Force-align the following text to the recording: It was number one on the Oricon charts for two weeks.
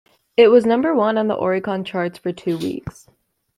It 0.35 0.47
was 0.47 0.65
number 0.65 0.95
one 0.95 1.15
on 1.19 1.27
the 1.27 1.35
Oricon 1.37 1.85
charts 1.85 2.17
for 2.17 2.31
two 2.31 2.57
weeks. 2.57 3.07